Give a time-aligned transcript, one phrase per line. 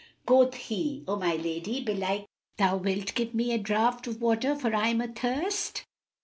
[0.25, 2.25] Quoth he, "O my lady, belike
[2.57, 5.85] thou wilt give me a draught of water, for I am athirst."